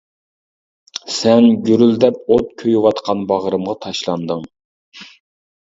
[1.15, 4.45] سەن گۈرۈلدەپ ئوت كۆيۈۋاتقان باغرىمغا تاشلاندىڭ.